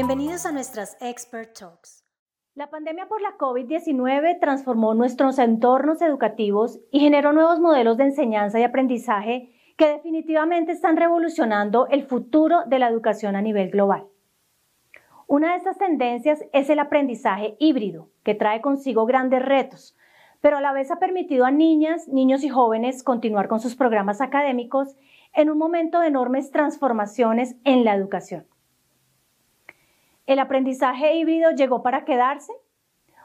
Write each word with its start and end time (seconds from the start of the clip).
Bienvenidos 0.00 0.46
a 0.46 0.52
nuestras 0.52 0.96
Expert 1.02 1.52
Talks. 1.58 2.06
La 2.54 2.70
pandemia 2.70 3.06
por 3.06 3.20
la 3.20 3.36
COVID-19 3.36 4.40
transformó 4.40 4.94
nuestros 4.94 5.38
entornos 5.38 6.00
educativos 6.00 6.80
y 6.90 7.00
generó 7.00 7.34
nuevos 7.34 7.60
modelos 7.60 7.98
de 7.98 8.04
enseñanza 8.04 8.58
y 8.58 8.62
aprendizaje 8.62 9.52
que 9.76 9.88
definitivamente 9.88 10.72
están 10.72 10.96
revolucionando 10.96 11.86
el 11.88 12.04
futuro 12.04 12.62
de 12.64 12.78
la 12.78 12.88
educación 12.88 13.36
a 13.36 13.42
nivel 13.42 13.68
global. 13.68 14.06
Una 15.26 15.50
de 15.50 15.58
estas 15.58 15.76
tendencias 15.76 16.46
es 16.54 16.70
el 16.70 16.78
aprendizaje 16.78 17.56
híbrido, 17.58 18.08
que 18.22 18.34
trae 18.34 18.62
consigo 18.62 19.04
grandes 19.04 19.44
retos, 19.44 19.98
pero 20.40 20.56
a 20.56 20.62
la 20.62 20.72
vez 20.72 20.90
ha 20.90 20.98
permitido 20.98 21.44
a 21.44 21.50
niñas, 21.50 22.08
niños 22.08 22.42
y 22.42 22.48
jóvenes 22.48 23.02
continuar 23.02 23.48
con 23.48 23.60
sus 23.60 23.76
programas 23.76 24.22
académicos 24.22 24.96
en 25.34 25.50
un 25.50 25.58
momento 25.58 26.00
de 26.00 26.06
enormes 26.06 26.50
transformaciones 26.50 27.56
en 27.64 27.84
la 27.84 27.94
educación. 27.94 28.46
¿El 30.26 30.38
aprendizaje 30.38 31.14
híbrido 31.16 31.50
llegó 31.52 31.82
para 31.82 32.04
quedarse? 32.04 32.52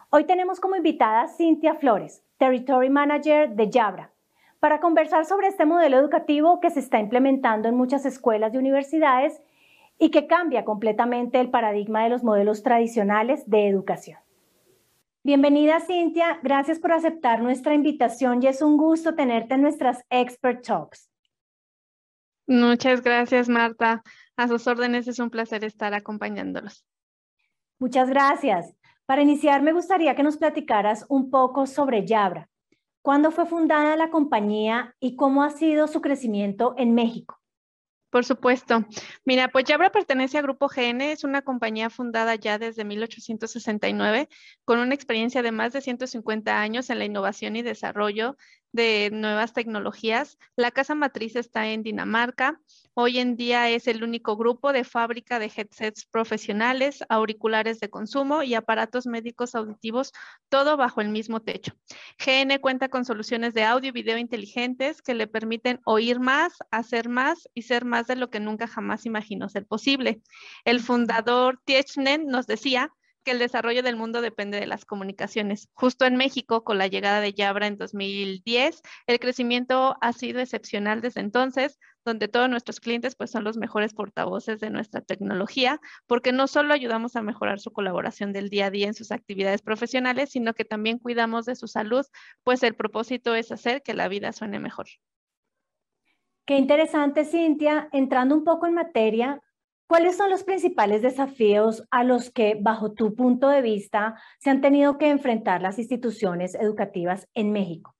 Hoy 0.09 0.23
tenemos 0.23 0.59
como 0.59 0.75
invitada 0.75 1.21
a 1.21 1.27
Cintia 1.27 1.75
Flores, 1.75 2.23
Territory 2.37 2.89
Manager 2.89 3.49
de 3.49 3.69
Jabra, 3.71 4.11
para 4.59 4.79
conversar 4.79 5.25
sobre 5.25 5.47
este 5.47 5.65
modelo 5.65 5.97
educativo 5.99 6.59
que 6.59 6.69
se 6.69 6.79
está 6.79 6.99
implementando 6.99 7.67
en 7.67 7.75
muchas 7.75 8.05
escuelas 8.05 8.53
y 8.53 8.57
universidades 8.57 9.41
y 9.99 10.09
que 10.09 10.27
cambia 10.27 10.65
completamente 10.65 11.39
el 11.39 11.49
paradigma 11.49 12.03
de 12.03 12.09
los 12.09 12.23
modelos 12.23 12.63
tradicionales 12.63 13.49
de 13.49 13.67
educación. 13.67 14.19
Bienvenida 15.23 15.79
Cintia, 15.79 16.39
gracias 16.43 16.79
por 16.79 16.91
aceptar 16.91 17.41
nuestra 17.41 17.73
invitación 17.73 18.41
y 18.41 18.47
es 18.47 18.61
un 18.61 18.77
gusto 18.77 19.15
tenerte 19.15 19.55
en 19.55 19.61
nuestras 19.61 20.05
Expert 20.09 20.63
Talks. 20.63 21.09
Muchas 22.47 23.01
gracias 23.01 23.49
Marta, 23.49 24.03
a 24.37 24.47
sus 24.47 24.67
órdenes 24.67 25.07
es 25.07 25.19
un 25.19 25.29
placer 25.29 25.63
estar 25.63 25.93
acompañándolos. 25.93 26.85
Muchas 27.79 28.09
gracias. 28.09 28.73
Para 29.05 29.21
iniciar, 29.21 29.61
me 29.61 29.73
gustaría 29.73 30.15
que 30.15 30.23
nos 30.23 30.37
platicaras 30.37 31.05
un 31.09 31.29
poco 31.29 31.67
sobre 31.67 32.05
Yabra. 32.05 32.49
¿Cuándo 33.01 33.31
fue 33.31 33.45
fundada 33.45 33.95
la 33.95 34.09
compañía 34.09 34.95
y 34.99 35.15
cómo 35.15 35.43
ha 35.43 35.51
sido 35.51 35.87
su 35.87 36.01
crecimiento 36.01 36.73
en 36.77 36.95
México? 36.95 37.39
Por 38.09 38.23
supuesto. 38.23 38.85
Mira, 39.25 39.49
pues 39.49 39.65
Yabra 39.65 39.91
pertenece 39.91 40.37
a 40.37 40.41
Grupo 40.41 40.69
GN, 40.69 41.11
es 41.11 41.25
una 41.25 41.41
compañía 41.41 41.89
fundada 41.89 42.35
ya 42.35 42.57
desde 42.57 42.85
1869 42.85 44.29
con 44.63 44.79
una 44.79 44.95
experiencia 44.95 45.43
de 45.43 45.51
más 45.51 45.73
de 45.73 45.81
150 45.81 46.61
años 46.61 46.89
en 46.89 46.99
la 46.99 47.05
innovación 47.05 47.57
y 47.57 47.61
desarrollo 47.61 48.37
de 48.75 49.09
nuevas 49.11 49.53
tecnologías. 49.53 50.37
La 50.57 50.69
casa 50.69 50.95
matriz 50.95 51.37
está 51.37 51.67
en 51.69 51.81
Dinamarca. 51.81 52.59
Hoy 52.93 53.19
en 53.19 53.37
día 53.37 53.69
es 53.69 53.87
el 53.87 54.03
único 54.03 54.35
grupo 54.35 54.73
de 54.73 54.83
fábrica 54.83 55.39
de 55.39 55.51
headsets 55.55 56.05
profesionales, 56.05 57.03
auriculares 57.07 57.79
de 57.79 57.89
consumo 57.89 58.43
y 58.43 58.53
aparatos 58.53 59.07
médicos 59.07 59.55
auditivos, 59.55 60.11
todo 60.49 60.75
bajo 60.75 60.99
el 60.99 61.07
mismo 61.07 61.41
techo. 61.41 61.73
GN 62.19 62.59
cuenta 62.59 62.89
con 62.89 63.05
soluciones 63.05 63.53
de 63.53 63.63
audio 63.63 63.89
y 63.89 63.93
video 63.93 64.17
inteligentes 64.17 65.01
que 65.01 65.13
le 65.13 65.27
permiten 65.27 65.79
oír 65.85 66.19
más, 66.19 66.57
hacer 66.69 67.07
más 67.07 67.49
y 67.53 67.61
ser 67.61 67.85
más 67.85 68.07
de 68.07 68.17
lo 68.17 68.29
que 68.29 68.41
nunca 68.41 68.67
jamás 68.67 69.05
imaginó 69.05 69.47
ser 69.47 69.65
posible. 69.65 70.21
El 70.65 70.81
fundador 70.81 71.61
Tiechnen 71.63 72.27
nos 72.27 72.45
decía 72.45 72.91
que 73.25 73.31
el 73.31 73.39
desarrollo 73.39 73.83
del 73.83 73.97
mundo 73.97 74.21
depende 74.21 74.59
de 74.59 74.67
las 74.67 74.85
comunicaciones. 74.85 75.67
Justo 75.73 76.05
en 76.05 76.15
México, 76.15 76.63
con 76.63 76.77
la 76.77 76.87
llegada 76.87 77.19
de 77.19 77.33
Yabra 77.33 77.67
en 77.67 77.77
2010, 77.77 78.81
el 79.07 79.19
crecimiento 79.19 79.97
ha 79.99 80.13
sido 80.13 80.39
excepcional 80.39 81.01
desde 81.01 81.21
entonces, 81.21 81.79
donde 82.05 82.27
todos 82.27 82.49
nuestros 82.49 82.79
clientes 82.79 83.15
pues 83.15 83.31
son 83.31 83.43
los 83.43 83.57
mejores 83.57 83.93
portavoces 83.93 84.59
de 84.59 84.69
nuestra 84.69 85.01
tecnología, 85.01 85.81
porque 86.05 86.31
no 86.31 86.47
solo 86.47 86.73
ayudamos 86.73 87.15
a 87.15 87.23
mejorar 87.23 87.59
su 87.59 87.73
colaboración 87.73 88.31
del 88.31 88.49
día 88.49 88.67
a 88.67 88.71
día 88.71 88.87
en 88.87 88.93
sus 88.93 89.11
actividades 89.11 89.63
profesionales, 89.63 90.29
sino 90.29 90.53
que 90.53 90.63
también 90.63 90.99
cuidamos 90.99 91.45
de 91.45 91.55
su 91.55 91.67
salud, 91.67 92.05
pues 92.43 92.61
el 92.63 92.75
propósito 92.75 93.33
es 93.33 93.51
hacer 93.51 93.81
que 93.81 93.95
la 93.95 94.07
vida 94.07 94.31
suene 94.31 94.59
mejor. 94.59 94.85
Qué 96.45 96.57
interesante, 96.57 97.25
Cintia. 97.25 97.89
Entrando 97.91 98.35
un 98.35 98.43
poco 98.43 98.67
en 98.67 98.75
materia, 98.75 99.41
¿Cuáles 99.87 100.17
son 100.17 100.31
los 100.31 100.43
principales 100.43 101.03
desafíos 101.03 101.83
a 101.91 102.03
los 102.03 102.31
que, 102.31 102.57
bajo 102.59 102.93
tu 102.93 103.15
punto 103.15 103.49
de 103.49 103.61
vista, 103.61 104.19
se 104.39 104.49
han 104.49 104.61
tenido 104.61 104.97
que 104.97 105.09
enfrentar 105.09 105.61
las 105.61 105.77
instituciones 105.77 106.55
educativas 106.55 107.27
en 107.35 107.51
México? 107.51 107.95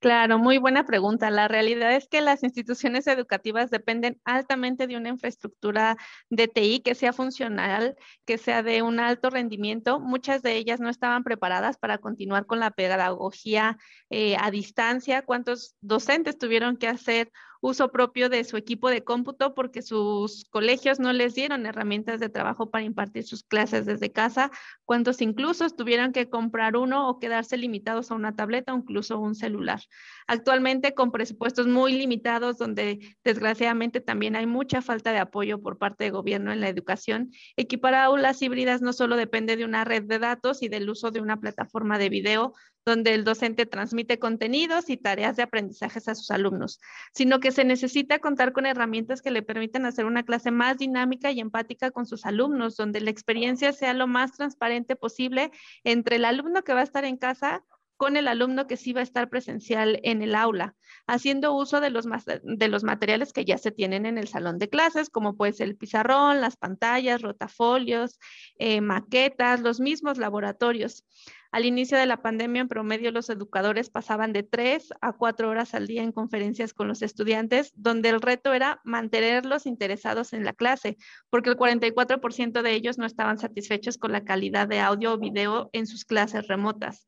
Claro, 0.00 0.36
muy 0.36 0.58
buena 0.58 0.84
pregunta. 0.84 1.30
La 1.30 1.46
realidad 1.46 1.94
es 1.94 2.08
que 2.08 2.20
las 2.20 2.42
instituciones 2.42 3.06
educativas 3.06 3.70
dependen 3.70 4.20
altamente 4.24 4.88
de 4.88 4.96
una 4.96 5.10
infraestructura 5.10 5.96
de 6.28 6.48
TI 6.48 6.80
que 6.80 6.96
sea 6.96 7.12
funcional, 7.12 7.94
que 8.24 8.36
sea 8.36 8.64
de 8.64 8.82
un 8.82 8.98
alto 8.98 9.30
rendimiento. 9.30 10.00
Muchas 10.00 10.42
de 10.42 10.56
ellas 10.56 10.80
no 10.80 10.88
estaban 10.88 11.22
preparadas 11.22 11.78
para 11.78 11.98
continuar 11.98 12.46
con 12.46 12.58
la 12.58 12.72
pedagogía 12.72 13.78
eh, 14.10 14.36
a 14.40 14.50
distancia. 14.50 15.22
¿Cuántos 15.22 15.76
docentes 15.80 16.36
tuvieron 16.36 16.76
que 16.76 16.88
hacer 16.88 17.30
uso 17.62 17.92
propio 17.92 18.28
de 18.28 18.42
su 18.42 18.56
equipo 18.56 18.90
de 18.90 19.04
cómputo 19.04 19.54
porque 19.54 19.82
sus 19.82 20.44
colegios 20.50 20.98
no 20.98 21.12
les 21.12 21.34
dieron 21.34 21.64
herramientas 21.64 22.18
de 22.18 22.28
trabajo 22.28 22.70
para 22.70 22.84
impartir 22.84 23.22
sus 23.24 23.44
clases 23.44 23.86
desde 23.86 24.10
casa, 24.10 24.50
cuántos 24.84 25.22
incluso 25.22 25.70
tuvieron 25.70 26.12
que 26.12 26.28
comprar 26.28 26.76
uno 26.76 27.08
o 27.08 27.20
quedarse 27.20 27.56
limitados 27.56 28.10
a 28.10 28.16
una 28.16 28.34
tableta 28.34 28.74
o 28.74 28.78
incluso 28.78 29.20
un 29.20 29.36
celular. 29.36 29.80
Actualmente 30.26 30.92
con 30.92 31.12
presupuestos 31.12 31.68
muy 31.68 31.92
limitados 31.92 32.58
donde 32.58 33.16
desgraciadamente 33.22 34.00
también 34.00 34.34
hay 34.34 34.46
mucha 34.46 34.82
falta 34.82 35.12
de 35.12 35.20
apoyo 35.20 35.62
por 35.62 35.78
parte 35.78 36.04
del 36.04 36.12
gobierno 36.12 36.52
en 36.52 36.60
la 36.60 36.68
educación, 36.68 37.30
equipar 37.56 37.94
aulas 37.94 38.42
híbridas 38.42 38.82
no 38.82 38.92
solo 38.92 39.14
depende 39.14 39.56
de 39.56 39.64
una 39.64 39.84
red 39.84 40.02
de 40.02 40.18
datos 40.18 40.64
y 40.64 40.68
del 40.68 40.90
uso 40.90 41.12
de 41.12 41.20
una 41.20 41.38
plataforma 41.38 41.96
de 41.96 42.08
video, 42.08 42.54
donde 42.84 43.14
el 43.14 43.24
docente 43.24 43.66
transmite 43.66 44.18
contenidos 44.18 44.90
y 44.90 44.96
tareas 44.96 45.36
de 45.36 45.42
aprendizajes 45.42 46.08
a 46.08 46.14
sus 46.14 46.30
alumnos, 46.30 46.80
sino 47.14 47.40
que 47.40 47.52
se 47.52 47.64
necesita 47.64 48.18
contar 48.18 48.52
con 48.52 48.66
herramientas 48.66 49.22
que 49.22 49.30
le 49.30 49.42
permitan 49.42 49.86
hacer 49.86 50.04
una 50.04 50.24
clase 50.24 50.50
más 50.50 50.78
dinámica 50.78 51.30
y 51.30 51.40
empática 51.40 51.90
con 51.90 52.06
sus 52.06 52.26
alumnos, 52.26 52.76
donde 52.76 53.00
la 53.00 53.10
experiencia 53.10 53.72
sea 53.72 53.94
lo 53.94 54.06
más 54.06 54.32
transparente 54.32 54.96
posible 54.96 55.50
entre 55.84 56.16
el 56.16 56.24
alumno 56.24 56.62
que 56.64 56.74
va 56.74 56.80
a 56.80 56.84
estar 56.84 57.04
en 57.04 57.16
casa 57.16 57.64
con 58.02 58.16
el 58.16 58.26
alumno 58.26 58.66
que 58.66 58.76
sí 58.76 58.92
va 58.92 58.98
a 58.98 59.04
estar 59.04 59.28
presencial 59.28 60.00
en 60.02 60.22
el 60.22 60.34
aula, 60.34 60.74
haciendo 61.06 61.54
uso 61.54 61.80
de 61.80 61.90
los, 61.90 62.04
de 62.42 62.66
los 62.66 62.82
materiales 62.82 63.32
que 63.32 63.44
ya 63.44 63.58
se 63.58 63.70
tienen 63.70 64.06
en 64.06 64.18
el 64.18 64.26
salón 64.26 64.58
de 64.58 64.68
clases, 64.68 65.08
como 65.08 65.36
pues 65.36 65.60
el 65.60 65.76
pizarrón, 65.76 66.40
las 66.40 66.56
pantallas, 66.56 67.22
rotafolios, 67.22 68.18
eh, 68.58 68.80
maquetas, 68.80 69.60
los 69.60 69.78
mismos 69.78 70.18
laboratorios. 70.18 71.04
Al 71.52 71.66
inicio 71.66 71.98
de 71.98 72.06
la 72.06 72.22
pandemia, 72.22 72.62
en 72.62 72.68
promedio, 72.68 73.10
los 73.10 73.28
educadores 73.28 73.90
pasaban 73.90 74.32
de 74.32 74.42
tres 74.42 74.88
a 75.02 75.12
cuatro 75.12 75.50
horas 75.50 75.74
al 75.74 75.86
día 75.86 76.02
en 76.02 76.10
conferencias 76.10 76.72
con 76.72 76.88
los 76.88 77.02
estudiantes, 77.02 77.72
donde 77.76 78.08
el 78.08 78.22
reto 78.22 78.54
era 78.54 78.80
mantenerlos 78.84 79.66
interesados 79.66 80.32
en 80.32 80.44
la 80.44 80.54
clase, 80.54 80.96
porque 81.28 81.50
el 81.50 81.58
44% 81.58 82.62
de 82.62 82.72
ellos 82.72 82.96
no 82.96 83.04
estaban 83.04 83.36
satisfechos 83.36 83.98
con 83.98 84.12
la 84.12 84.24
calidad 84.24 84.66
de 84.66 84.80
audio 84.80 85.12
o 85.12 85.18
video 85.18 85.68
en 85.74 85.86
sus 85.86 86.06
clases 86.06 86.48
remotas. 86.48 87.06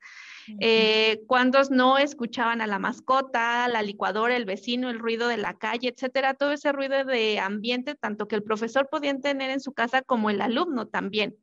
Eh, 0.60 1.22
cuántos 1.27 1.71
no 1.71 1.97
escuchaban 1.97 2.60
a 2.60 2.66
la 2.66 2.78
mascota, 2.78 3.66
la 3.69 3.81
licuadora, 3.81 4.37
el 4.37 4.44
vecino, 4.44 4.91
el 4.91 4.99
ruido 4.99 5.27
de 5.27 5.38
la 5.38 5.54
calle, 5.54 5.88
etcétera, 5.88 6.34
todo 6.34 6.53
ese 6.53 6.71
ruido 6.71 7.03
de 7.06 7.38
ambiente, 7.38 7.94
tanto 7.94 8.28
que 8.28 8.37
el 8.37 8.43
profesor 8.43 8.91
podía 8.91 9.19
tener 9.19 9.50
en 9.50 9.60
su 9.60 9.72
casa 9.72 10.03
como 10.03 10.28
el 10.28 10.43
alumno 10.43 10.87
también 10.87 11.34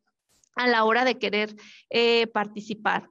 a 0.55 0.67
la 0.67 0.83
hora 0.83 1.05
de 1.05 1.17
querer 1.17 1.55
eh, 1.89 2.27
participar. 2.27 3.09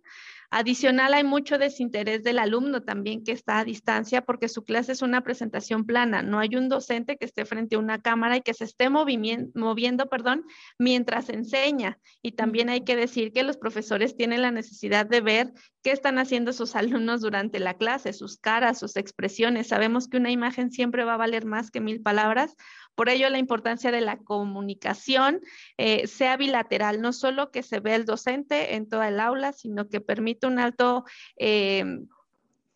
Adicional, 0.52 1.14
hay 1.14 1.22
mucho 1.22 1.58
desinterés 1.58 2.24
del 2.24 2.40
alumno 2.40 2.82
también 2.82 3.22
que 3.22 3.30
está 3.30 3.60
a 3.60 3.64
distancia 3.64 4.22
porque 4.22 4.48
su 4.48 4.64
clase 4.64 4.90
es 4.90 5.00
una 5.00 5.20
presentación 5.20 5.86
plana. 5.86 6.22
No 6.22 6.40
hay 6.40 6.56
un 6.56 6.68
docente 6.68 7.16
que 7.16 7.24
esté 7.24 7.44
frente 7.44 7.76
a 7.76 7.78
una 7.78 8.02
cámara 8.02 8.36
y 8.36 8.40
que 8.40 8.52
se 8.52 8.64
esté 8.64 8.90
moviendo 8.90 10.08
perdón, 10.08 10.44
mientras 10.76 11.28
enseña. 11.28 12.00
Y 12.20 12.32
también 12.32 12.68
hay 12.68 12.80
que 12.80 12.96
decir 12.96 13.32
que 13.32 13.44
los 13.44 13.58
profesores 13.58 14.16
tienen 14.16 14.42
la 14.42 14.50
necesidad 14.50 15.06
de 15.06 15.20
ver 15.20 15.52
qué 15.84 15.92
están 15.92 16.18
haciendo 16.18 16.52
sus 16.52 16.74
alumnos 16.76 17.20
durante 17.20 17.60
la 17.60 17.74
clase, 17.74 18.12
sus 18.12 18.36
caras, 18.36 18.80
sus 18.80 18.96
expresiones. 18.96 19.68
Sabemos 19.68 20.08
que 20.08 20.16
una 20.16 20.32
imagen 20.32 20.72
siempre 20.72 21.04
va 21.04 21.14
a 21.14 21.18
valer 21.18 21.44
más 21.44 21.70
que 21.70 21.80
mil 21.80 22.02
palabras, 22.02 22.56
por 23.00 23.08
ello, 23.08 23.30
la 23.30 23.38
importancia 23.38 23.90
de 23.90 24.02
la 24.02 24.18
comunicación 24.18 25.40
eh, 25.78 26.06
sea 26.06 26.36
bilateral, 26.36 27.00
no 27.00 27.14
solo 27.14 27.50
que 27.50 27.62
se 27.62 27.80
ve 27.80 27.94
el 27.94 28.04
docente 28.04 28.74
en 28.74 28.90
toda 28.90 29.08
el 29.08 29.20
aula, 29.20 29.54
sino 29.54 29.88
que 29.88 30.02
permite 30.02 30.46
un 30.46 30.58
alto 30.58 31.06
eh, 31.38 31.82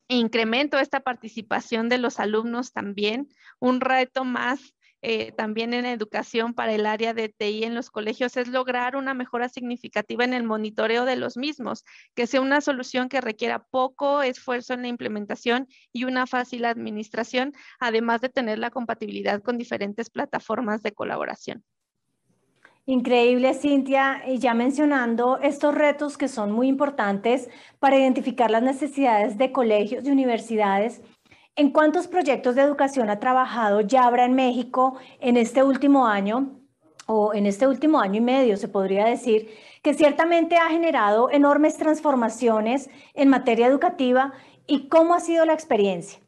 incremento 0.09 0.79
esta 0.79 1.01
participación 1.01 1.91
de 1.91 1.99
los 1.99 2.21
alumnos 2.21 2.73
también, 2.73 3.29
un 3.59 3.83
reto 3.83 4.25
más 4.25 4.74
eh, 5.07 5.33
también 5.33 5.75
en 5.75 5.85
educación 5.85 6.55
para 6.55 6.73
el 6.73 6.87
área 6.87 7.13
de 7.13 7.29
TI 7.29 7.65
en 7.65 7.75
los 7.75 7.91
colegios 7.91 8.39
es 8.39 8.49
lograr 8.49 8.97
una 8.97 9.13
mejora 9.13 9.51
significativa 9.51 10.25
en 10.25 10.33
el 10.33 10.45
monitoreo 10.45 11.05
de 11.05 11.17
los 11.17 11.37
mismos, 11.37 11.85
que 12.15 12.27
sea 12.27 12.41
una 12.41 12.63
solución 12.63 13.11
que 13.11 13.21
requiera 13.21 13.67
poco 13.71 14.23
esfuerzo 14.23 14.73
en 14.73 14.81
la 14.81 14.89
implementación 14.89 15.69
y 15.93 16.05
una 16.05 16.27
fácil 16.27 16.65
administración, 16.65 17.53
además 17.79 18.23
de 18.23 18.31
tener 18.31 18.59
la 18.59 18.71
compatibilidad 18.71 19.43
con 19.43 19.59
diferentes 19.59 20.09
plataformas 20.09 20.83
de 20.83 20.93
colaboración. 20.93 21.63
Increíble, 22.87 23.53
Cintia, 23.53 24.23
y 24.27 24.39
ya 24.39 24.55
mencionando 24.55 25.39
estos 25.43 25.75
retos 25.75 26.17
que 26.17 26.29
son 26.29 26.51
muy 26.51 26.69
importantes 26.69 27.51
para 27.79 27.99
identificar 27.99 28.51
las 28.51 28.63
necesidades 28.63 29.37
de 29.37 29.53
colegios 29.53 30.05
y 30.07 30.11
universidades. 30.11 31.03
¿En 31.57 31.71
cuántos 31.71 32.09
proyectos 32.09 32.57
de 32.57 32.63
educación 32.63 33.11
ha 33.11 33.21
trabajado 33.21 33.81
Yabra 33.81 34.25
en 34.25 34.35
México 34.35 34.97
en 35.21 35.37
este 35.37 35.63
último 35.63 36.09
año 36.09 36.59
o 37.07 37.33
en 37.33 37.47
este 37.47 37.69
último 37.69 38.01
año 38.01 38.17
y 38.17 38.25
medio, 38.25 38.57
se 38.57 38.67
podría 38.67 39.05
decir, 39.05 39.55
que 39.81 39.95
ciertamente 39.95 40.57
ha 40.57 40.69
generado 40.69 41.31
enormes 41.31 41.77
transformaciones 41.77 42.91
en 43.15 43.29
materia 43.29 43.69
educativa 43.69 44.33
y 44.67 44.89
cómo 44.89 45.15
ha 45.15 45.21
sido 45.21 45.45
la 45.45 45.53
experiencia? 45.53 46.19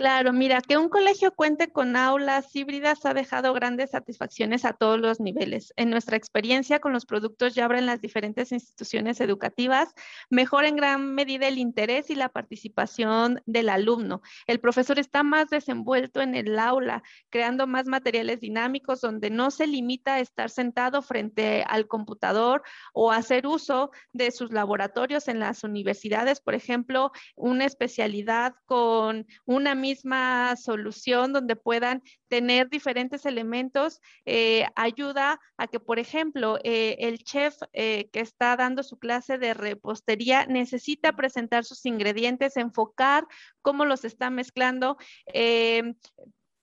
Claro, 0.00 0.32
mira, 0.32 0.62
que 0.62 0.78
un 0.78 0.88
colegio 0.88 1.30
cuente 1.30 1.70
con 1.70 1.94
aulas 1.94 2.56
híbridas 2.56 3.04
ha 3.04 3.12
dejado 3.12 3.52
grandes 3.52 3.90
satisfacciones 3.90 4.64
a 4.64 4.72
todos 4.72 4.98
los 4.98 5.20
niveles. 5.20 5.74
En 5.76 5.90
nuestra 5.90 6.16
experiencia 6.16 6.78
con 6.78 6.94
los 6.94 7.04
productos 7.04 7.54
ya 7.54 7.66
en 7.66 7.84
las 7.84 8.00
diferentes 8.00 8.50
instituciones 8.50 9.20
educativas, 9.20 9.92
mejora 10.30 10.68
en 10.68 10.76
gran 10.76 11.14
medida 11.14 11.48
el 11.48 11.58
interés 11.58 12.08
y 12.08 12.14
la 12.14 12.30
participación 12.30 13.42
del 13.44 13.68
alumno. 13.68 14.22
El 14.46 14.58
profesor 14.58 14.98
está 14.98 15.22
más 15.22 15.50
desenvuelto 15.50 16.22
en 16.22 16.34
el 16.34 16.58
aula, 16.58 17.02
creando 17.28 17.66
más 17.66 17.84
materiales 17.84 18.40
dinámicos 18.40 19.02
donde 19.02 19.28
no 19.28 19.50
se 19.50 19.66
limita 19.66 20.14
a 20.14 20.20
estar 20.20 20.48
sentado 20.48 21.02
frente 21.02 21.62
al 21.68 21.86
computador 21.86 22.62
o 22.94 23.12
hacer 23.12 23.46
uso 23.46 23.90
de 24.14 24.30
sus 24.30 24.50
laboratorios 24.50 25.28
en 25.28 25.40
las 25.40 25.62
universidades, 25.62 26.40
por 26.40 26.54
ejemplo, 26.54 27.12
una 27.36 27.66
especialidad 27.66 28.54
con 28.64 29.26
una 29.44 29.74
misma 29.74 29.89
misma 29.90 30.54
solución 30.56 31.32
donde 31.32 31.56
puedan 31.56 32.02
tener 32.28 32.68
diferentes 32.68 33.26
elementos, 33.26 34.00
eh, 34.24 34.66
ayuda 34.76 35.40
a 35.56 35.66
que, 35.66 35.80
por 35.80 35.98
ejemplo, 35.98 36.58
eh, 36.62 36.96
el 37.00 37.18
chef 37.24 37.56
eh, 37.72 38.08
que 38.12 38.20
está 38.20 38.56
dando 38.56 38.82
su 38.82 38.98
clase 38.98 39.36
de 39.38 39.52
repostería 39.54 40.46
necesita 40.46 41.12
presentar 41.14 41.64
sus 41.64 41.84
ingredientes, 41.86 42.56
enfocar 42.56 43.26
cómo 43.62 43.84
los 43.84 44.04
está 44.04 44.30
mezclando 44.30 44.96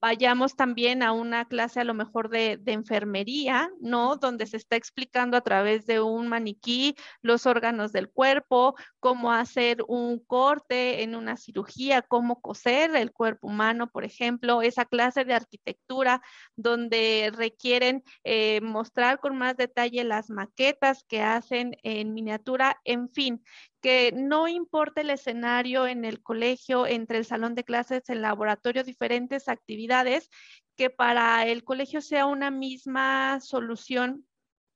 vayamos 0.00 0.56
también 0.56 1.02
a 1.02 1.12
una 1.12 1.46
clase 1.46 1.80
a 1.80 1.84
lo 1.84 1.94
mejor 1.94 2.28
de, 2.28 2.60
enfermería, 2.66 3.70
¿no? 3.80 4.16
Donde 4.16 4.46
se 4.46 4.56
está 4.56 4.76
explicando 4.76 5.36
a 5.36 5.40
través 5.40 5.86
de 5.86 6.00
un 6.00 6.28
maniquí 6.28 6.94
los 7.22 7.46
órganos 7.46 7.92
del 7.92 8.08
cuerpo, 8.08 8.76
cómo 9.00 9.32
hacer 9.32 9.78
un 9.88 10.18
corte 10.20 11.02
en 11.02 11.14
una 11.14 11.36
cirugía, 11.36 12.02
cómo 12.02 12.40
coser 12.40 12.94
el 12.94 13.12
cuerpo 13.12 13.48
humano, 13.48 13.88
por 13.90 14.04
ejemplo, 14.04 14.62
esa 14.62 14.84
clase 14.84 15.24
de 15.24 15.34
arquitectura 15.34 16.22
donde 16.56 17.32
requieren 17.34 18.04
eh, 18.24 18.60
mostrar 18.60 19.18
con 19.18 19.36
más 19.36 19.56
detalle 19.56 20.04
las 20.04 20.30
maquetas 20.30 21.04
que 21.08 21.22
hacen 21.22 21.76
en 21.82 22.14
miniatura, 22.14 22.80
en 22.84 23.08
fin, 23.08 23.42
que 23.80 24.12
no 24.12 24.48
importa 24.48 25.00
el 25.00 25.10
escenario 25.10 25.86
en 25.86 26.04
el 26.04 26.22
colegio, 26.22 26.86
entre 26.86 27.18
el 27.18 27.24
salón 27.24 27.54
de 27.54 27.64
clases, 27.64 28.08
el 28.08 28.22
laboratorio, 28.22 28.84
diferentes 28.84 29.48
actividades, 29.48 30.30
que 30.76 30.90
para 30.90 31.46
el 31.46 31.64
colegio 31.64 32.00
sea 32.00 32.26
una 32.26 32.50
misma 32.50 33.40
solución 33.40 34.26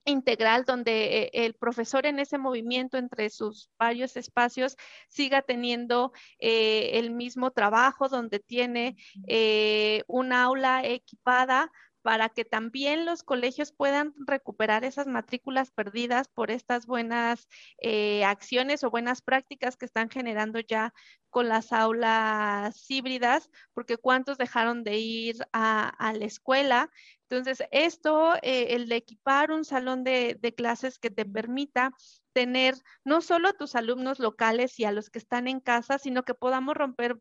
integral 0.04 0.64
donde 0.64 1.22
eh, 1.22 1.30
el 1.32 1.54
profesor 1.54 2.06
en 2.06 2.18
ese 2.18 2.38
movimiento 2.38 2.98
entre 2.98 3.30
sus 3.30 3.70
varios 3.78 4.16
espacios 4.16 4.76
siga 5.08 5.42
teniendo 5.42 6.12
eh, 6.38 6.98
el 6.98 7.10
mismo 7.10 7.50
trabajo, 7.52 8.08
donde 8.08 8.40
tiene 8.40 8.96
eh, 9.28 10.02
un 10.08 10.32
aula 10.32 10.84
equipada 10.84 11.70
para 12.02 12.28
que 12.28 12.44
también 12.44 13.06
los 13.06 13.22
colegios 13.22 13.72
puedan 13.72 14.12
recuperar 14.26 14.84
esas 14.84 15.06
matrículas 15.06 15.70
perdidas 15.70 16.28
por 16.28 16.50
estas 16.50 16.86
buenas 16.86 17.48
eh, 17.78 18.24
acciones 18.24 18.84
o 18.84 18.90
buenas 18.90 19.22
prácticas 19.22 19.76
que 19.76 19.86
están 19.86 20.10
generando 20.10 20.60
ya 20.60 20.92
con 21.30 21.48
las 21.48 21.72
aulas 21.72 22.90
híbridas, 22.90 23.48
porque 23.72 23.96
cuántos 23.96 24.36
dejaron 24.36 24.84
de 24.84 24.98
ir 24.98 25.36
a, 25.52 26.12
la 26.14 26.24
escuela. 26.26 26.90
Entonces, 27.30 27.62
esto, 27.70 28.34
eh, 28.42 28.74
el 28.74 28.88
de 28.88 28.96
equipar 28.96 29.50
un 29.50 29.64
salón 29.64 30.04
de, 30.04 30.36
de 30.40 30.54
clases 30.54 30.98
que 30.98 31.10
te 31.10 31.24
permita 31.24 31.92
tener 32.34 32.74
no 33.04 33.20
solo 33.20 33.48
a 33.48 33.52
tus 33.54 33.74
alumnos 33.74 34.18
locales 34.18 34.78
y 34.78 34.84
a 34.84 34.92
los 34.92 35.08
que 35.08 35.18
están 35.18 35.48
en 35.48 35.60
casa, 35.60 35.98
sino 35.98 36.22
que 36.24 36.34
podamos 36.34 36.76
romper 36.76 37.18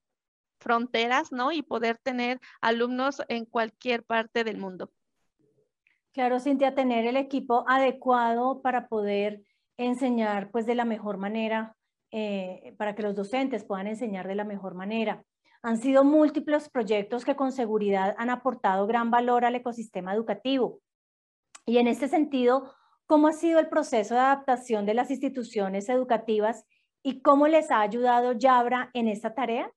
fronteras, 0.62 1.32
¿no? 1.32 1.52
Y 1.52 1.62
poder 1.62 1.98
tener 1.98 2.40
alumnos 2.62 3.22
en 3.28 3.46
cualquier 3.46 4.04
parte 4.04 4.44
del 4.44 4.58
mundo. 4.58 4.92
Claro, 6.14 6.40
Cintia, 6.40 6.76
tener 6.76 7.06
el 7.06 7.18
equipo 7.18 7.66
adecuado 7.68 8.62
para 8.62 8.88
poder 8.88 9.42
enseñar 9.78 10.52
pues 10.52 10.66
de 10.66 10.76
la 10.76 10.86
mejor 10.86 11.18
manera, 11.18 11.76
eh, 12.12 12.76
para 12.78 12.96
que 12.96 13.04
los 13.04 13.16
docentes 13.16 13.64
puedan 13.64 13.88
enseñar 13.88 14.28
de 14.28 14.36
la 14.36 14.44
mejor 14.44 14.76
manera. 14.76 15.24
Han 15.64 15.78
sido 15.78 16.04
múltiples 16.04 16.70
proyectos 16.70 17.24
que 17.24 17.36
con 17.36 17.52
seguridad 17.52 18.16
han 18.18 18.30
aportado 18.30 18.88
gran 18.88 19.10
valor 19.10 19.46
al 19.46 19.56
ecosistema 19.56 20.14
educativo. 20.14 20.80
Y 21.66 21.78
en 21.78 21.88
este 21.88 22.08
sentido, 22.08 22.74
¿cómo 23.06 23.28
ha 23.28 23.34
sido 23.34 23.60
el 23.60 23.70
proceso 23.70 24.16
de 24.16 24.22
adaptación 24.22 24.86
de 24.86 24.96
las 24.96 25.12
instituciones 25.12 25.88
educativas 25.88 26.66
y 27.04 27.22
cómo 27.22 27.48
les 27.48 27.72
ha 27.72 27.82
ayudado 27.82 28.34
Yabra 28.34 28.90
en 28.94 29.08
esta 29.08 29.34
tarea? 29.34 29.72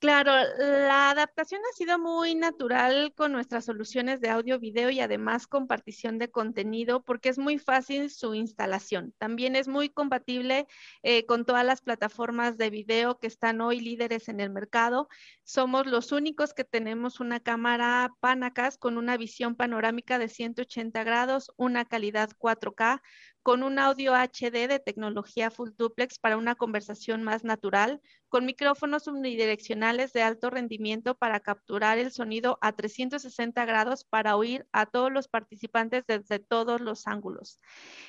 Claro, 0.00 0.32
la 0.56 1.10
adaptación 1.10 1.60
ha 1.70 1.76
sido 1.76 1.98
muy 1.98 2.34
natural 2.34 3.12
con 3.14 3.32
nuestras 3.32 3.66
soluciones 3.66 4.22
de 4.22 4.30
audio, 4.30 4.58
video 4.58 4.88
y 4.88 4.98
además 5.00 5.46
compartición 5.46 6.16
de 6.16 6.30
contenido 6.30 7.02
porque 7.04 7.28
es 7.28 7.36
muy 7.36 7.58
fácil 7.58 8.08
su 8.08 8.34
instalación. 8.34 9.12
También 9.18 9.56
es 9.56 9.68
muy 9.68 9.90
compatible 9.90 10.66
eh, 11.02 11.26
con 11.26 11.44
todas 11.44 11.66
las 11.66 11.82
plataformas 11.82 12.56
de 12.56 12.70
video 12.70 13.18
que 13.18 13.26
están 13.26 13.60
hoy 13.60 13.80
líderes 13.80 14.30
en 14.30 14.40
el 14.40 14.48
mercado. 14.48 15.06
Somos 15.44 15.84
los 15.84 16.12
únicos 16.12 16.54
que 16.54 16.64
tenemos 16.64 17.20
una 17.20 17.38
cámara 17.38 18.10
Panacas 18.20 18.78
con 18.78 18.96
una 18.96 19.18
visión 19.18 19.54
panorámica 19.54 20.18
de 20.18 20.28
180 20.28 21.04
grados, 21.04 21.52
una 21.58 21.84
calidad 21.84 22.30
4K, 22.38 23.02
con 23.42 23.62
un 23.62 23.78
audio 23.78 24.14
HD 24.14 24.66
de 24.66 24.78
tecnología 24.78 25.50
full 25.50 25.70
duplex 25.76 26.18
para 26.18 26.36
una 26.36 26.54
conversación 26.54 27.22
más 27.22 27.44
natural, 27.44 28.00
con 28.30 28.46
micrófonos 28.46 29.08
unidireccionales 29.08 30.12
de 30.12 30.22
alto 30.22 30.50
rendimiento 30.50 31.16
para 31.16 31.40
capturar 31.40 31.98
el 31.98 32.12
sonido 32.12 32.58
a 32.62 32.72
360 32.72 33.64
grados 33.64 34.04
para 34.04 34.36
oír 34.36 34.66
a 34.72 34.86
todos 34.86 35.12
los 35.12 35.26
participantes 35.26 36.04
desde 36.06 36.38
todos 36.38 36.80
los 36.80 37.08
ángulos, 37.08 37.60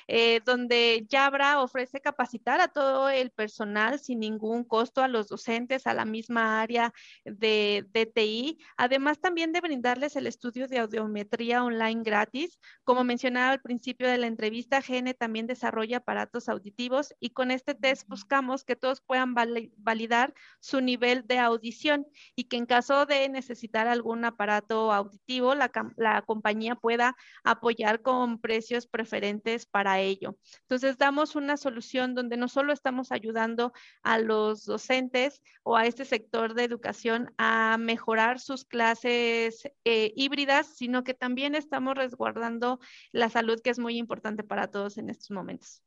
eh, 0.06 0.40
donde 0.44 1.06
Jabra 1.10 1.60
ofrece 1.60 2.00
capacitar 2.00 2.60
a 2.60 2.68
todo 2.68 3.08
el 3.10 3.30
personal 3.30 3.98
sin 3.98 4.20
ningún 4.20 4.62
costo 4.62 5.02
a 5.02 5.08
los 5.08 5.26
docentes, 5.28 5.88
a 5.88 5.92
la 5.92 6.04
misma 6.04 6.62
área 6.62 6.94
de, 7.24 7.84
DTI, 7.92 8.58
además 8.76 9.20
también 9.20 9.50
de 9.52 9.60
brindarles 9.60 10.14
el 10.14 10.28
estudio 10.28 10.68
de 10.68 10.78
audiometría 10.78 11.64
online 11.64 12.02
gratis. 12.04 12.60
Como 12.84 13.02
mencionaba 13.02 13.50
al 13.50 13.60
principio 13.60 14.06
de 14.08 14.18
la 14.18 14.28
entrevista, 14.28 14.80
GN 14.80 15.14
también 15.14 15.48
desarrolla 15.48 15.98
aparatos 15.98 16.48
auditivos 16.48 17.12
y 17.18 17.30
con 17.30 17.50
este 17.50 17.74
test 17.74 18.08
buscamos 18.08 18.64
que 18.64 18.76
todos 18.76 19.00
puedan 19.00 19.34
validar 19.34 20.11
su 20.60 20.80
nivel 20.80 21.26
de 21.26 21.38
audición 21.38 22.06
y 22.36 22.44
que 22.44 22.56
en 22.56 22.66
caso 22.66 23.06
de 23.06 23.28
necesitar 23.28 23.88
algún 23.88 24.24
aparato 24.24 24.92
auditivo, 24.92 25.54
la, 25.54 25.70
la 25.96 26.22
compañía 26.22 26.74
pueda 26.74 27.16
apoyar 27.44 28.02
con 28.02 28.38
precios 28.38 28.86
preferentes 28.86 29.66
para 29.66 30.00
ello. 30.00 30.36
Entonces, 30.62 30.98
damos 30.98 31.34
una 31.34 31.56
solución 31.56 32.14
donde 32.14 32.36
no 32.36 32.48
solo 32.48 32.72
estamos 32.72 33.12
ayudando 33.12 33.72
a 34.02 34.18
los 34.18 34.64
docentes 34.64 35.42
o 35.62 35.76
a 35.76 35.86
este 35.86 36.04
sector 36.04 36.54
de 36.54 36.64
educación 36.64 37.32
a 37.38 37.76
mejorar 37.78 38.38
sus 38.38 38.64
clases 38.64 39.64
eh, 39.84 40.12
híbridas, 40.16 40.66
sino 40.66 41.04
que 41.04 41.14
también 41.14 41.54
estamos 41.54 41.94
resguardando 41.94 42.78
la 43.10 43.28
salud, 43.28 43.60
que 43.60 43.70
es 43.70 43.78
muy 43.78 43.96
importante 43.96 44.44
para 44.44 44.68
todos 44.68 44.98
en 44.98 45.10
estos 45.10 45.30
momentos. 45.30 45.82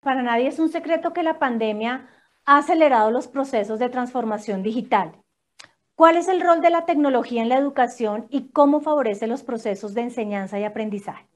Para 0.00 0.22
nadie 0.22 0.48
es 0.48 0.58
un 0.58 0.68
secreto 0.68 1.12
que 1.12 1.22
la 1.22 1.38
pandemia 1.38 2.08
ha 2.44 2.58
acelerado 2.58 3.10
los 3.10 3.28
procesos 3.28 3.78
de 3.78 3.88
transformación 3.88 4.62
digital. 4.62 5.22
¿Cuál 5.94 6.16
es 6.16 6.28
el 6.28 6.40
rol 6.40 6.60
de 6.60 6.70
la 6.70 6.84
tecnología 6.84 7.42
en 7.42 7.48
la 7.48 7.58
educación 7.58 8.26
y 8.30 8.50
cómo 8.50 8.80
favorece 8.80 9.26
los 9.26 9.42
procesos 9.42 9.94
de 9.94 10.02
enseñanza 10.02 10.58
y 10.58 10.64
aprendizaje? 10.64 11.31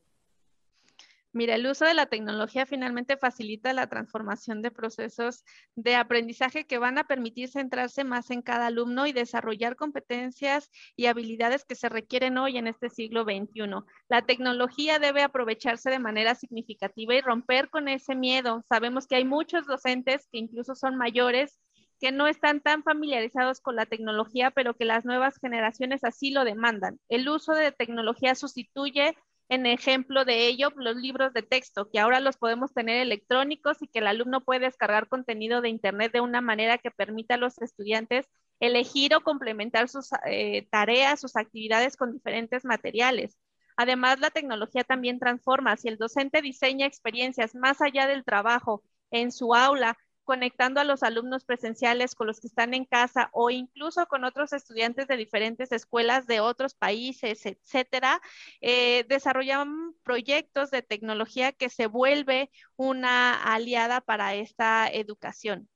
Mira, 1.36 1.54
el 1.54 1.66
uso 1.66 1.84
de 1.84 1.92
la 1.92 2.06
tecnología 2.06 2.64
finalmente 2.64 3.18
facilita 3.18 3.74
la 3.74 3.88
transformación 3.88 4.62
de 4.62 4.70
procesos 4.70 5.44
de 5.74 5.94
aprendizaje 5.94 6.66
que 6.66 6.78
van 6.78 6.96
a 6.96 7.04
permitir 7.04 7.50
centrarse 7.50 8.04
más 8.04 8.30
en 8.30 8.40
cada 8.40 8.68
alumno 8.68 9.06
y 9.06 9.12
desarrollar 9.12 9.76
competencias 9.76 10.70
y 10.96 11.04
habilidades 11.04 11.66
que 11.66 11.74
se 11.74 11.90
requieren 11.90 12.38
hoy 12.38 12.56
en 12.56 12.68
este 12.68 12.88
siglo 12.88 13.24
XXI. 13.24 13.84
La 14.08 14.22
tecnología 14.22 14.98
debe 14.98 15.22
aprovecharse 15.22 15.90
de 15.90 15.98
manera 15.98 16.34
significativa 16.36 17.14
y 17.14 17.20
romper 17.20 17.68
con 17.68 17.88
ese 17.88 18.14
miedo. 18.14 18.64
Sabemos 18.66 19.06
que 19.06 19.16
hay 19.16 19.26
muchos 19.26 19.66
docentes 19.66 20.26
que 20.32 20.38
incluso 20.38 20.74
son 20.74 20.96
mayores 20.96 21.60
que 22.00 22.12
no 22.12 22.28
están 22.28 22.60
tan 22.60 22.82
familiarizados 22.82 23.60
con 23.60 23.76
la 23.76 23.84
tecnología, 23.84 24.50
pero 24.50 24.74
que 24.74 24.86
las 24.86 25.04
nuevas 25.04 25.36
generaciones 25.38 26.02
así 26.02 26.30
lo 26.30 26.44
demandan. 26.44 26.98
El 27.10 27.28
uso 27.28 27.52
de 27.52 27.72
tecnología 27.72 28.34
sustituye 28.34 29.16
En 29.48 29.64
ejemplo 29.66 30.24
de 30.24 30.48
ello, 30.48 30.70
los 30.76 30.96
libros 30.96 31.32
de 31.32 31.42
texto, 31.42 31.88
que 31.88 32.00
ahora 32.00 32.18
los 32.18 32.36
podemos 32.36 32.74
tener 32.74 33.00
electrónicos 33.00 33.80
y 33.80 33.86
que 33.86 34.00
el 34.00 34.08
alumno 34.08 34.40
puede 34.44 34.66
descargar 34.66 35.08
contenido 35.08 35.60
de 35.60 35.68
Internet 35.68 36.12
de 36.12 36.20
una 36.20 36.40
manera 36.40 36.78
que 36.78 36.90
permita 36.90 37.34
a 37.34 37.38
los 37.38 37.58
estudiantes 37.62 38.26
elegir 38.58 39.14
o 39.14 39.20
complementar 39.20 39.88
sus 39.88 40.10
eh, 40.26 40.66
tareas, 40.70 41.20
sus 41.20 41.36
actividades 41.36 41.96
con 41.96 42.12
diferentes 42.12 42.64
materiales. 42.64 43.38
Además, 43.76 44.18
la 44.20 44.30
tecnología 44.30 44.82
también 44.84 45.18
transforma. 45.20 45.76
Si 45.76 45.88
el 45.88 45.98
docente 45.98 46.42
diseña 46.42 46.86
experiencias 46.86 47.54
más 47.54 47.80
allá 47.80 48.06
del 48.06 48.24
trabajo 48.24 48.82
en 49.10 49.30
su 49.30 49.54
aula, 49.54 49.96
conectando 50.26 50.80
a 50.80 50.84
los 50.84 51.02
alumnos 51.02 51.44
presenciales 51.44 52.14
con 52.14 52.26
los 52.26 52.40
que 52.40 52.48
están 52.48 52.74
en 52.74 52.84
casa 52.84 53.30
o 53.32 53.48
incluso 53.48 54.06
con 54.06 54.24
otros 54.24 54.52
estudiantes 54.52 55.06
de 55.06 55.16
diferentes 55.16 55.72
escuelas 55.72 56.26
de 56.26 56.40
otros 56.40 56.74
países, 56.74 57.46
etcétera, 57.46 58.20
eh, 58.60 59.06
desarrollan 59.08 59.94
proyectos 60.02 60.70
de 60.70 60.82
tecnología 60.82 61.52
que 61.52 61.70
se 61.70 61.86
vuelve 61.86 62.50
una 62.76 63.34
aliada 63.54 64.02
para 64.02 64.34
esta 64.34 64.88
educación. 64.88 65.68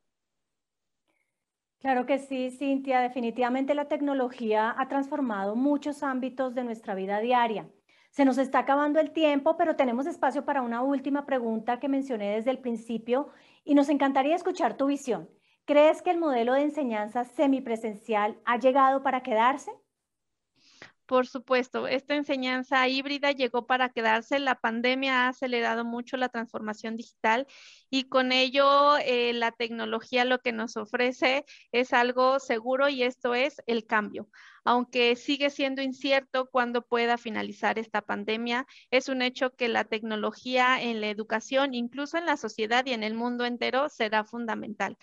Claro 1.78 2.04
que 2.04 2.18
sí, 2.18 2.50
Cintia. 2.50 3.00
Definitivamente 3.00 3.74
la 3.74 3.88
tecnología 3.88 4.74
ha 4.76 4.88
transformado 4.88 5.56
muchos 5.56 6.02
ámbitos 6.02 6.54
de 6.54 6.64
nuestra 6.64 6.94
vida 6.94 7.20
diaria. 7.20 7.70
Se 8.10 8.24
nos 8.24 8.38
está 8.38 8.58
acabando 8.60 8.98
el 8.98 9.12
tiempo, 9.12 9.56
pero 9.56 9.76
tenemos 9.76 10.06
espacio 10.06 10.44
para 10.44 10.62
una 10.62 10.82
última 10.82 11.26
pregunta 11.26 11.78
que 11.78 11.88
mencioné 11.88 12.34
desde 12.34 12.50
el 12.50 12.58
principio 12.58 13.28
y 13.64 13.74
nos 13.74 13.88
encantaría 13.88 14.34
escuchar 14.34 14.76
tu 14.76 14.86
visión. 14.86 15.30
¿Crees 15.64 16.02
que 16.02 16.10
el 16.10 16.18
modelo 16.18 16.54
de 16.54 16.62
enseñanza 16.62 17.24
semipresencial 17.24 18.40
ha 18.44 18.58
llegado 18.58 19.04
para 19.04 19.22
quedarse? 19.22 19.70
Por 21.10 21.26
supuesto, 21.26 21.88
esta 21.88 22.14
enseñanza 22.14 22.86
híbrida 22.86 23.32
llegó 23.32 23.66
para 23.66 23.88
quedarse. 23.88 24.38
La 24.38 24.60
pandemia 24.60 25.24
ha 25.24 25.28
acelerado 25.30 25.84
mucho 25.84 26.16
la 26.16 26.28
transformación 26.28 26.94
digital 26.94 27.48
y 27.90 28.04
con 28.04 28.30
ello 28.30 28.96
eh, 28.98 29.32
la 29.32 29.50
tecnología 29.50 30.24
lo 30.24 30.38
que 30.38 30.52
nos 30.52 30.76
ofrece 30.76 31.44
es 31.72 31.92
algo 31.92 32.38
seguro 32.38 32.88
y 32.88 33.02
esto 33.02 33.34
es 33.34 33.60
el 33.66 33.86
cambio. 33.86 34.28
Aunque 34.64 35.16
sigue 35.16 35.50
siendo 35.50 35.82
incierto 35.82 36.48
cuándo 36.48 36.82
pueda 36.82 37.18
finalizar 37.18 37.80
esta 37.80 38.02
pandemia, 38.02 38.66
es 38.92 39.08
un 39.08 39.20
hecho 39.20 39.50
que 39.56 39.66
la 39.68 39.82
tecnología 39.82 40.80
en 40.80 41.00
la 41.00 41.08
educación, 41.08 41.74
incluso 41.74 42.18
en 42.18 42.26
la 42.26 42.36
sociedad 42.36 42.86
y 42.86 42.92
en 42.92 43.02
el 43.02 43.14
mundo 43.14 43.46
entero, 43.46 43.88
será 43.88 44.22
fundamental. 44.22 44.96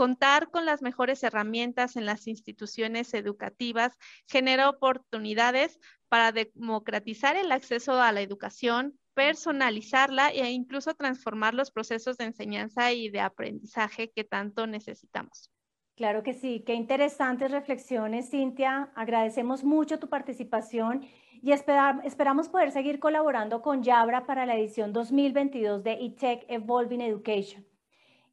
Contar 0.00 0.50
con 0.50 0.64
las 0.64 0.80
mejores 0.80 1.22
herramientas 1.24 1.94
en 1.94 2.06
las 2.06 2.26
instituciones 2.26 3.12
educativas 3.12 3.98
genera 4.26 4.70
oportunidades 4.70 5.78
para 6.08 6.32
democratizar 6.32 7.36
el 7.36 7.52
acceso 7.52 8.00
a 8.00 8.10
la 8.10 8.22
educación, 8.22 8.98
personalizarla 9.12 10.30
e 10.30 10.52
incluso 10.52 10.94
transformar 10.94 11.52
los 11.52 11.70
procesos 11.70 12.16
de 12.16 12.24
enseñanza 12.24 12.90
y 12.92 13.10
de 13.10 13.20
aprendizaje 13.20 14.10
que 14.10 14.24
tanto 14.24 14.66
necesitamos. 14.66 15.50
Claro 15.96 16.22
que 16.22 16.32
sí, 16.32 16.64
qué 16.64 16.72
interesantes 16.72 17.50
reflexiones, 17.50 18.30
Cintia. 18.30 18.90
Agradecemos 18.94 19.64
mucho 19.64 19.98
tu 19.98 20.08
participación 20.08 21.06
y 21.42 21.52
esperamos 21.52 22.48
poder 22.48 22.72
seguir 22.72 23.00
colaborando 23.00 23.60
con 23.60 23.82
Yabra 23.82 24.24
para 24.24 24.46
la 24.46 24.56
edición 24.56 24.94
2022 24.94 25.84
de 25.84 25.92
eTech 25.92 26.46
Evolving 26.48 27.02
Education 27.02 27.69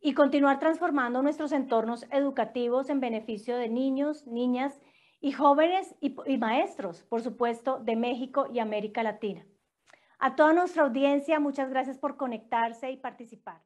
y 0.01 0.13
continuar 0.13 0.59
transformando 0.59 1.21
nuestros 1.21 1.51
entornos 1.51 2.05
educativos 2.11 2.89
en 2.89 2.99
beneficio 2.99 3.57
de 3.57 3.69
niños, 3.69 4.25
niñas 4.27 4.79
y 5.19 5.31
jóvenes 5.31 5.95
y, 5.99 6.37
maestros, 6.37 7.03
por 7.03 7.21
supuesto, 7.21 7.79
de 7.79 7.95
México 7.95 8.47
y 8.53 8.59
América 8.59 9.03
Latina. 9.03 9.45
A 10.19 10.35
toda 10.35 10.53
nuestra 10.53 10.83
audiencia, 10.83 11.39
muchas 11.39 11.69
gracias 11.69 11.97
por 11.97 12.17
conectarse 12.17 12.91
y 12.91 12.97
participar. 12.97 13.61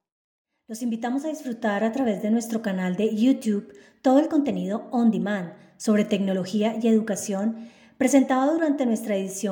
Los 0.68 0.82
invitamos 0.82 1.26
a 1.26 1.30
disfrutar 1.30 1.84
a 1.84 1.92
través 1.92 2.22
de 2.22 2.32
nuestro 2.32 2.62
canal 2.62 2.96
de 2.96 3.16
YouTube 3.16 3.74
todo 4.02 4.20
el 4.20 4.30
contenido 4.30 4.88
on 4.92 5.12
demand 5.12 5.54
sobre 5.78 6.06
tecnología 6.06 6.76
y 6.82 6.88
educación 6.88 7.70
presentado 7.98 8.54
durante 8.54 8.86
nuestra 8.86 9.16
edición 9.16 9.50